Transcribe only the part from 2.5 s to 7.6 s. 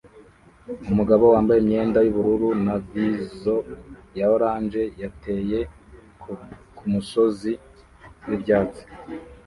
na visor ya orange yateye kumusozi